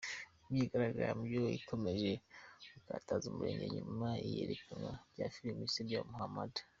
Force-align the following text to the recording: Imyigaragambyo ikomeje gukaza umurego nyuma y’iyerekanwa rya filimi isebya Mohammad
Imyigaragambyo 0.49 1.41
ikomeje 1.57 2.11
gukaza 2.89 3.25
umurego 3.31 3.63
nyuma 3.75 4.07
y’iyerekanwa 4.25 4.91
rya 5.13 5.27
filimi 5.33 5.63
isebya 5.69 5.99
Mohammad 6.09 6.53